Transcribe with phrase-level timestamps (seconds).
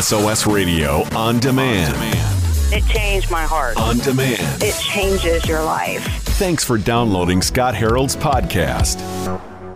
[0.00, 1.96] SOS Radio on demand.
[2.70, 3.78] It changed my heart.
[3.78, 4.62] On demand.
[4.62, 6.04] It changes your life.
[6.36, 9.00] Thanks for downloading Scott Herold's podcast.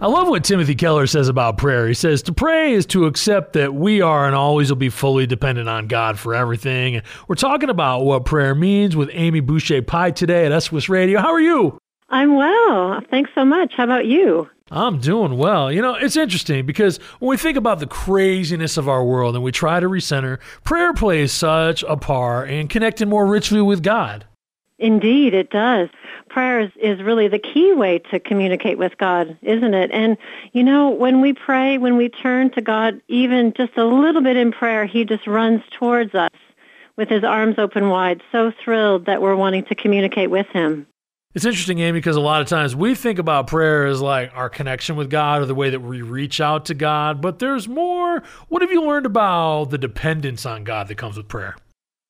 [0.00, 1.88] I love what Timothy Keller says about prayer.
[1.88, 5.26] He says to pray is to accept that we are and always will be fully
[5.26, 7.02] dependent on God for everything.
[7.26, 11.18] We're talking about what prayer means with Amy Boucher Pye today at SOS Radio.
[11.18, 11.76] How are you?
[12.08, 13.00] I'm well.
[13.10, 13.72] Thanks so much.
[13.76, 14.48] How about you?
[14.70, 15.70] I'm doing well.
[15.70, 19.44] You know, it's interesting because when we think about the craziness of our world and
[19.44, 24.24] we try to recenter, prayer plays such a part in connecting more richly with God.
[24.78, 25.90] Indeed, it does.
[26.30, 29.90] Prayer is, is really the key way to communicate with God, isn't it?
[29.92, 30.16] And,
[30.52, 34.36] you know, when we pray, when we turn to God, even just a little bit
[34.36, 36.32] in prayer, He just runs towards us
[36.96, 40.86] with His arms open wide, so thrilled that we're wanting to communicate with Him.
[41.34, 44.48] It's interesting, Amy, because a lot of times we think about prayer as like our
[44.48, 48.22] connection with God or the way that we reach out to God, but there's more.
[48.48, 51.56] What have you learned about the dependence on God that comes with prayer?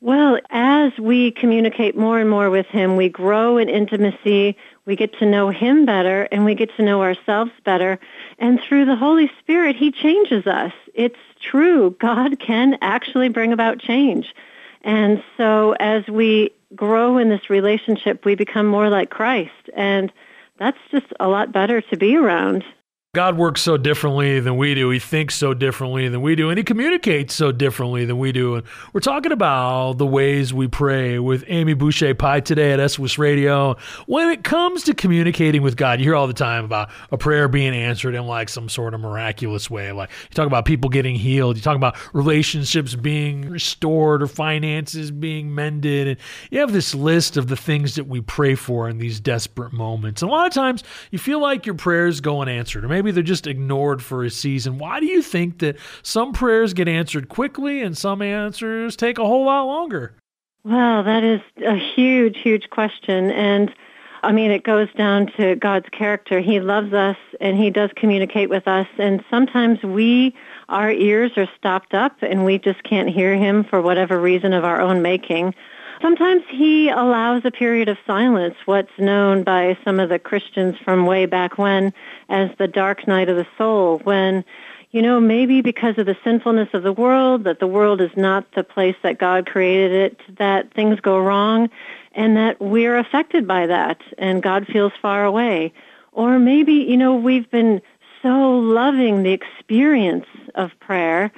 [0.00, 5.18] Well, as we communicate more and more with Him, we grow in intimacy, we get
[5.18, 7.98] to know Him better, and we get to know ourselves better.
[8.38, 10.72] And through the Holy Spirit, He changes us.
[10.94, 11.96] It's true.
[11.98, 14.32] God can actually bring about change.
[14.82, 19.70] And so as we grow in this relationship, we become more like Christ.
[19.74, 20.12] And
[20.58, 22.64] that's just a lot better to be around.
[23.18, 24.90] God works so differently than we do.
[24.90, 28.54] He thinks so differently than we do, and he communicates so differently than we do.
[28.54, 33.18] And we're talking about the ways we pray with Amy Boucher Pye today at SOS
[33.18, 33.74] Radio.
[34.06, 37.48] When it comes to communicating with God, you hear all the time about a prayer
[37.48, 39.90] being answered in like some sort of miraculous way.
[39.90, 45.10] Like you talk about people getting healed, you talk about relationships being restored or finances
[45.10, 46.18] being mended, and
[46.52, 50.22] you have this list of the things that we pray for in these desperate moments.
[50.22, 53.22] And a lot of times you feel like your prayers go unanswered, or maybe they're
[53.22, 54.78] just ignored for a season.
[54.78, 59.24] Why do you think that some prayers get answered quickly and some answers take a
[59.24, 60.14] whole lot longer?
[60.64, 63.30] Well, that is a huge, huge question.
[63.30, 63.74] And
[64.22, 66.40] I mean, it goes down to God's character.
[66.40, 68.88] He loves us and he does communicate with us.
[68.98, 70.34] And sometimes we,
[70.68, 74.64] our ears are stopped up and we just can't hear him for whatever reason of
[74.64, 75.54] our own making.
[76.00, 81.06] Sometimes he allows a period of silence, what's known by some of the Christians from
[81.06, 81.92] way back when
[82.28, 84.44] as the dark night of the soul, when,
[84.92, 88.46] you know, maybe because of the sinfulness of the world, that the world is not
[88.52, 91.68] the place that God created it, that things go wrong,
[92.12, 95.72] and that we're affected by that, and God feels far away.
[96.12, 97.82] Or maybe, you know, we've been
[98.22, 101.32] so loving the experience of prayer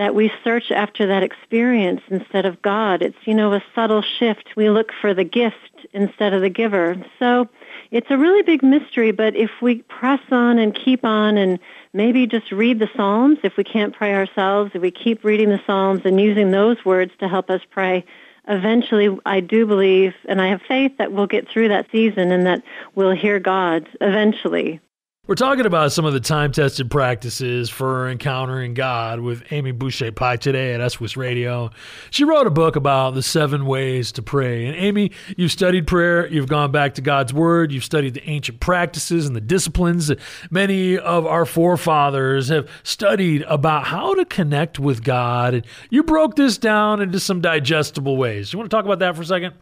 [0.00, 3.02] that we search after that experience instead of God.
[3.02, 4.56] It's, you know, a subtle shift.
[4.56, 6.96] We look for the gift instead of the giver.
[7.18, 7.50] So
[7.90, 11.58] it's a really big mystery, but if we press on and keep on and
[11.92, 15.60] maybe just read the Psalms, if we can't pray ourselves, if we keep reading the
[15.66, 18.02] Psalms and using those words to help us pray,
[18.48, 22.46] eventually I do believe and I have faith that we'll get through that season and
[22.46, 22.62] that
[22.94, 24.80] we'll hear God eventually.
[25.30, 30.10] We're talking about some of the time tested practices for encountering God with Amy Boucher
[30.10, 31.70] Pye today at SOS Radio.
[32.10, 34.66] She wrote a book about the seven ways to pray.
[34.66, 38.58] And Amy, you've studied prayer, you've gone back to God's Word, you've studied the ancient
[38.58, 40.18] practices and the disciplines that
[40.50, 45.54] many of our forefathers have studied about how to connect with God.
[45.54, 48.52] And you broke this down into some digestible ways.
[48.52, 49.54] You want to talk about that for a second?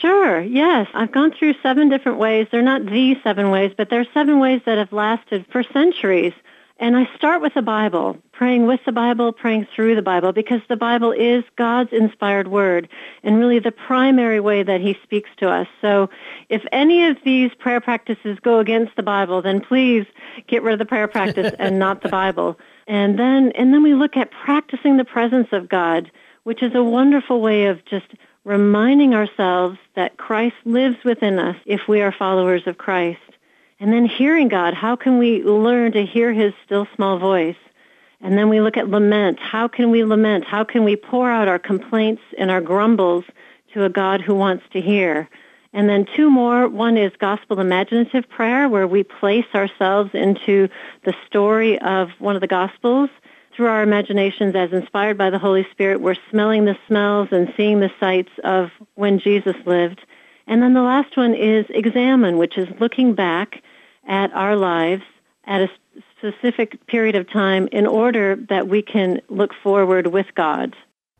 [0.00, 0.88] Sure, yes.
[0.94, 2.48] I've gone through seven different ways.
[2.50, 6.32] They're not the seven ways, but they're seven ways that have lasted for centuries.
[6.80, 10.60] And I start with the Bible, praying with the Bible, praying through the Bible, because
[10.68, 12.88] the Bible is God's inspired word
[13.22, 15.68] and really the primary way that he speaks to us.
[15.80, 16.10] So
[16.48, 20.04] if any of these prayer practices go against the Bible, then please
[20.48, 22.58] get rid of the prayer practice and not the Bible.
[22.88, 26.10] And then, and then we look at practicing the presence of God,
[26.42, 31.88] which is a wonderful way of just reminding ourselves that Christ lives within us if
[31.88, 33.20] we are followers of Christ.
[33.80, 37.56] And then hearing God, how can we learn to hear his still small voice?
[38.20, 39.38] And then we look at lament.
[39.38, 40.44] How can we lament?
[40.44, 43.24] How can we pour out our complaints and our grumbles
[43.72, 45.28] to a God who wants to hear?
[45.72, 46.68] And then two more.
[46.68, 50.68] One is gospel imaginative prayer, where we place ourselves into
[51.02, 53.10] the story of one of the gospels
[53.54, 57.80] through our imaginations as inspired by the Holy Spirit, we're smelling the smells and seeing
[57.80, 60.00] the sights of when Jesus lived.
[60.46, 63.62] And then the last one is examen, which is looking back
[64.06, 65.02] at our lives
[65.46, 65.70] at a
[66.18, 70.74] specific period of time in order that we can look forward with God.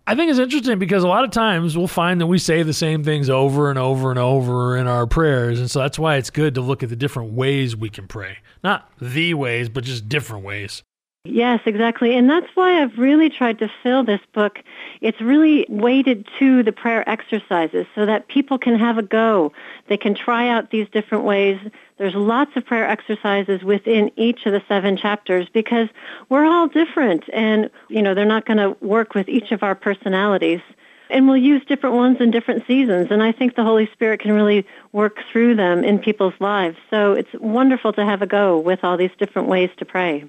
[0.07, 2.75] I think it's interesting because a lot of times we'll find that we say the
[2.75, 5.59] same things over and over and over in our prayers.
[5.61, 8.39] And so that's why it's good to look at the different ways we can pray.
[8.63, 10.83] Not the ways, but just different ways.
[11.27, 12.15] Yes, exactly.
[12.19, 14.59] And that's why I've really tried to fill this book.
[15.01, 19.51] It's really weighted to the prayer exercises so that people can have a go.
[19.89, 21.59] They can try out these different ways.
[21.97, 25.89] There's lots of prayer exercises within each of the seven chapters because
[26.29, 29.75] we're all different and, you know, they're not going to work with each of our
[29.75, 30.61] personalities.
[31.09, 33.09] And we'll use different ones in different seasons.
[33.11, 36.77] And I think the Holy Spirit can really work through them in people's lives.
[36.91, 40.29] So it's wonderful to have a go with all these different ways to pray.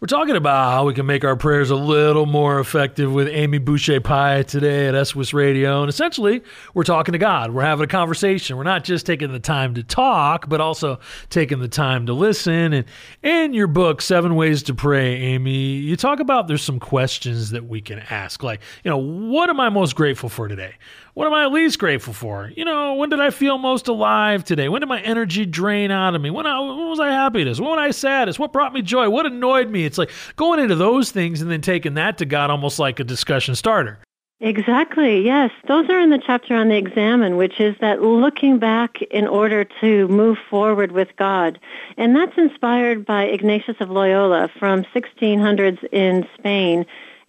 [0.00, 3.58] We're talking about how we can make our prayers a little more effective with Amy
[3.58, 5.82] Boucher Pye today at SOS Radio.
[5.82, 6.42] And essentially,
[6.74, 7.52] we're talking to God.
[7.52, 8.56] We're having a conversation.
[8.56, 10.98] We're not just taking the time to talk, but also
[11.30, 12.72] taking the time to listen.
[12.72, 12.84] And
[13.22, 17.66] in your book, Seven Ways to Pray, Amy, you talk about there's some questions that
[17.66, 18.42] we can ask.
[18.42, 20.74] Like, you know, what am I most grateful for today?
[21.14, 22.50] What am I least grateful for?
[22.56, 24.68] You know, when did I feel most alive today?
[24.68, 26.28] When did my energy drain out of me?
[26.30, 27.60] When, I, when was I happiest?
[27.60, 28.40] When was I saddest?
[28.40, 29.08] What brought me joy?
[29.08, 29.84] What annoyed me?
[29.84, 33.04] It's like going into those things and then taking that to God almost like a
[33.04, 34.00] discussion starter.
[34.40, 35.52] Exactly, yes.
[35.68, 39.64] Those are in the chapter on the examen, which is that looking back in order
[39.80, 41.60] to move forward with God.
[41.96, 46.84] And that's inspired by Ignatius of Loyola from 1600s in Spain.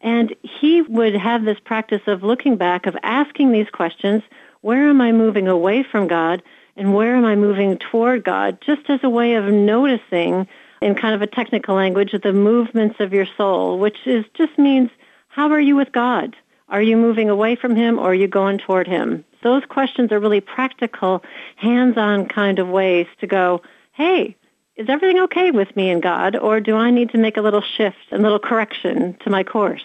[0.06, 4.22] And he would have this practice of looking back, of asking these questions,
[4.62, 6.44] where am I moving away from God
[6.78, 10.48] and where am I moving toward God, just as a way of noticing
[10.80, 14.92] in kind of a technical language the movements of your soul, which is just means
[15.28, 16.36] how are you with God?
[16.70, 19.26] Are you moving away from him or are you going toward him?
[19.42, 21.24] Those questions are really practical,
[21.56, 23.64] hands-on kind of ways to go,
[23.94, 24.36] hey,
[24.76, 27.64] is everything okay with me and God, or do I need to make a little
[27.76, 29.84] shift, a little correction to my course?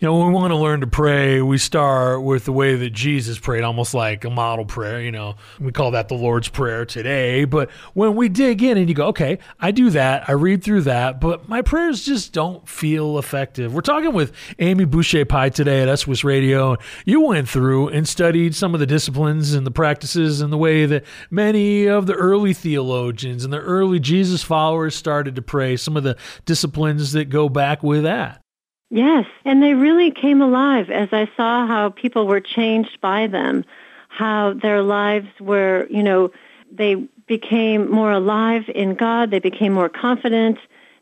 [0.00, 2.90] You know, when we want to learn to pray, we start with the way that
[2.90, 5.00] Jesus prayed, almost like a model prayer.
[5.00, 7.44] You know, we call that the Lord's Prayer today.
[7.44, 10.82] But when we dig in and you go, okay, I do that, I read through
[10.82, 13.74] that, but my prayers just don't feel effective.
[13.74, 16.76] We're talking with Amy Boucher Pye today at SOS Radio.
[17.04, 20.86] You went through and studied some of the disciplines and the practices and the way
[20.86, 25.96] that many of the early theologians and the early Jesus followers started to pray, some
[25.96, 28.44] of the disciplines that go back with that.
[28.90, 33.64] Yes, and they really came alive as I saw how people were changed by them,
[34.08, 36.30] how their lives were, you know,
[36.72, 36.94] they
[37.26, 40.58] became more alive in God, they became more confident,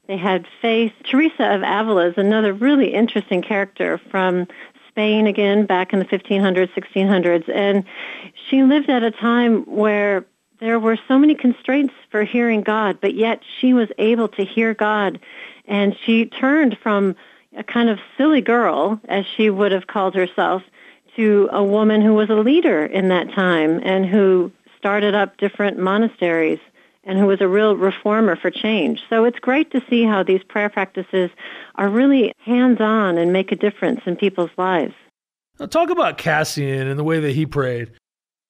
[0.08, 0.92] they had faith.
[1.04, 4.46] Teresa of Avila is another really interesting character from
[4.88, 7.84] Spain again back in the 1500s, 1600s, and
[8.48, 10.24] she lived at a time where
[10.58, 14.74] there were so many constraints for hearing God, but yet she was able to hear
[14.74, 15.20] God,
[15.66, 17.14] and she turned from
[17.56, 20.62] a kind of silly girl, as she would have called herself,
[21.16, 25.78] to a woman who was a leader in that time and who started up different
[25.78, 26.58] monasteries
[27.04, 29.00] and who was a real reformer for change.
[29.08, 31.30] So it's great to see how these prayer practices
[31.76, 34.94] are really hands-on and make a difference in people's lives.
[35.58, 37.92] Now talk about Cassian and the way that he prayed.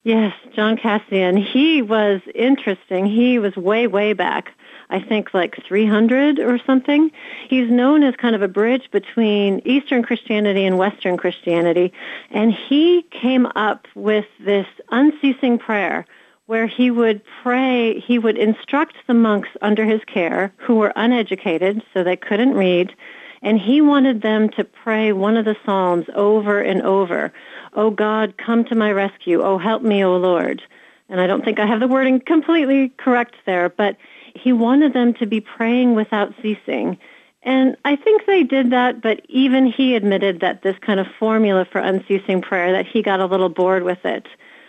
[0.02, 1.36] Yes, John Cassian.
[1.36, 3.06] He was interesting.
[3.06, 4.52] He was way, way back
[4.90, 7.10] I think like 300 or something.
[7.48, 11.92] He's known as kind of a bridge between Eastern Christianity and Western Christianity.
[12.30, 16.06] And he came up with this unceasing prayer
[16.46, 21.82] where he would pray, he would instruct the monks under his care who were uneducated,
[21.92, 22.94] so they couldn't read,
[23.42, 27.32] and he wanted them to pray one of the Psalms over and over.
[27.74, 29.42] Oh God, come to my rescue.
[29.42, 30.62] Oh, help me, O Lord.
[31.08, 33.96] And I don't think I have the wording completely correct there, but
[34.36, 36.98] he wanted them to be praying without ceasing.
[37.42, 41.64] And I think they did that, but even he admitted that this kind of formula
[41.64, 44.26] for unceasing prayer, that he got a little bored with it.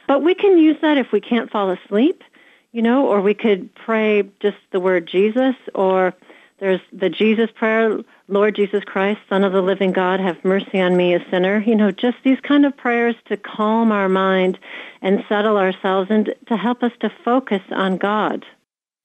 [0.07, 2.23] But we can use that if we can't fall asleep,
[2.71, 6.13] you know, or we could pray just the word Jesus, or
[6.59, 10.97] there's the Jesus prayer, Lord Jesus Christ, Son of the living God, have mercy on
[10.97, 11.59] me, a sinner.
[11.59, 14.59] You know, just these kind of prayers to calm our mind
[15.01, 18.45] and settle ourselves and to help us to focus on God.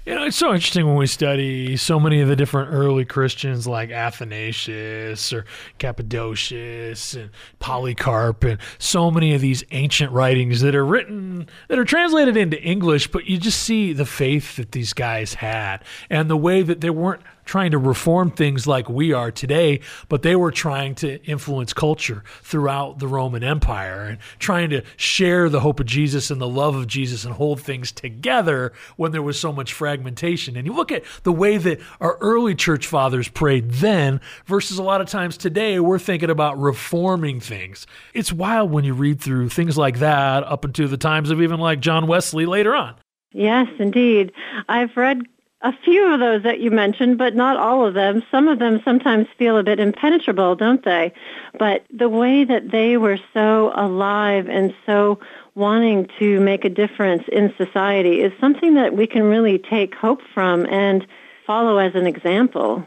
[0.04, 3.68] You know, it's so interesting when we study so many of the different early Christians
[3.68, 5.44] like Athanasius or
[5.78, 7.30] Cappadocius and
[7.60, 12.60] Polycarp and so many of these ancient writings that are written, that are translated into
[12.60, 16.80] English, but you just see the faith that these guys had and the way that
[16.80, 21.22] they weren't trying to reform things like we are today, but they were trying to
[21.24, 26.40] influence culture throughout the Roman Empire and trying to share the hope of Jesus and
[26.40, 30.56] the love of Jesus and hold things together when there was so much fragmentation.
[30.56, 34.82] And you look at the way that our early church fathers prayed then versus a
[34.82, 37.86] lot of times today, we're thinking about reforming things.
[38.14, 41.60] It's wild when you read through things like that up into the times of even
[41.60, 42.94] like John Wesley later on.
[43.32, 44.32] Yes, indeed.
[44.68, 45.22] I've read
[45.62, 48.22] a few of those that you mentioned, but not all of them.
[48.30, 51.12] Some of them sometimes feel a bit impenetrable, don't they?
[51.58, 55.20] But the way that they were so alive and so
[55.54, 60.20] wanting to make a difference in society is something that we can really take hope
[60.34, 61.06] from and
[61.46, 62.84] follow as an example.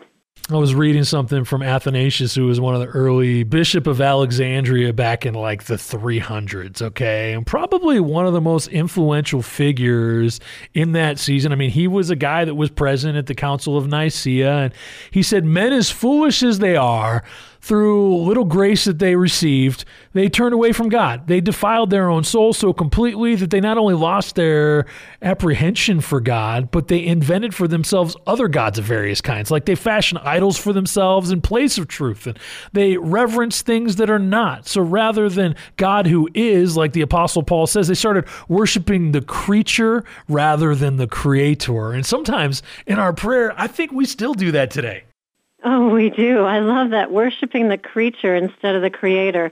[0.51, 4.93] I was reading something from Athanasius, who was one of the early bishop of Alexandria
[4.93, 7.33] back in like the 300s, okay?
[7.33, 10.39] And probably one of the most influential figures
[10.75, 11.51] in that season.
[11.51, 14.73] I mean, he was a guy that was present at the Council of Nicaea, and
[15.09, 17.23] he said, Men as foolish as they are,
[17.65, 21.25] through little grace that they received, they turned away from God.
[21.25, 24.85] They defiled their own soul so completely that they not only lost their
[25.23, 29.49] apprehension for God, but they invented for themselves other gods of various kinds.
[29.49, 32.37] Like they fashioned idols for themselves in place of truth, and
[32.73, 34.67] they reverence things that are not.
[34.67, 39.21] So rather than God who is, like the Apostle Paul says, they started worshiping the
[39.21, 41.93] creature rather than the creator.
[41.93, 45.05] And sometimes in our prayer, I think we still do that today.
[45.67, 46.43] Oh, we do.
[46.43, 47.11] I love that.
[47.11, 49.51] Worshiping the creature instead of the creator.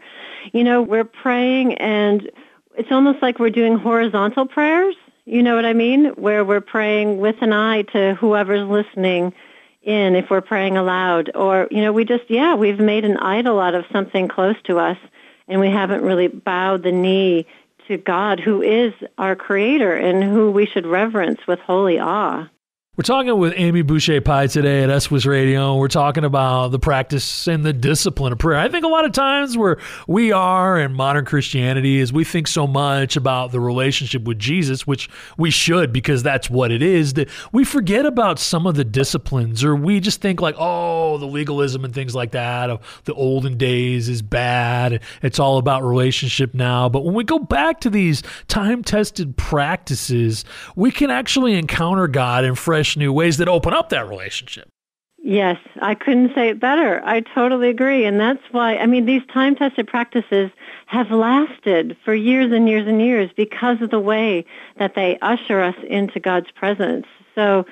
[0.51, 2.29] You know, we're praying and
[2.75, 4.95] it's almost like we're doing horizontal prayers.
[5.25, 6.05] You know what I mean?
[6.09, 9.33] Where we're praying with an eye to whoever's listening
[9.81, 11.31] in if we're praying aloud.
[11.33, 14.77] Or, you know, we just, yeah, we've made an idol out of something close to
[14.77, 14.97] us
[15.47, 17.47] and we haven't really bowed the knee
[17.87, 22.47] to God who is our creator and who we should reverence with holy awe.
[22.95, 25.77] We're talking with Amy Boucher Pye today at SOS Radio.
[25.77, 28.59] We're talking about the practice and the discipline of prayer.
[28.59, 32.47] I think a lot of times where we are in modern Christianity is we think
[32.47, 35.09] so much about the relationship with Jesus, which
[35.39, 39.63] we should because that's what it is, that we forget about some of the disciplines
[39.63, 43.57] or we just think like, oh, the legalism and things like that of the olden
[43.57, 45.01] days is bad.
[45.23, 46.89] It's all about relationship now.
[46.89, 50.45] But when we go back to these time tested practices,
[50.75, 54.69] we can actually encounter God in fresh new ways that open up that relationship.
[55.25, 57.01] Yes, I couldn't say it better.
[57.05, 58.03] I totally agree.
[58.03, 60.51] And that's why, I mean, these time tested practices
[60.87, 64.45] have lasted for years and years and years because of the way
[64.79, 67.05] that they usher us into God's presence.
[67.35, 67.65] So,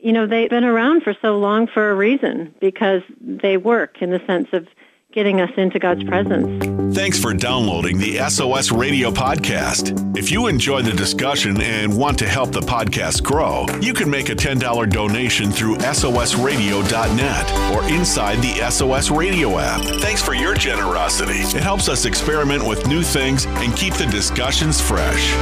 [0.00, 4.10] you know, they've been around for so long for a reason because they work in
[4.10, 4.68] the sense of
[5.12, 6.94] getting us into God's presence.
[6.94, 10.16] Thanks for downloading the SOS Radio Podcast.
[10.16, 14.28] If you enjoy the discussion and want to help the podcast grow, you can make
[14.28, 19.80] a $10 donation through SOSradio.net or inside the SOS Radio app.
[20.02, 21.40] Thanks for your generosity.
[21.56, 25.32] It helps us experiment with new things and keep the discussions fresh.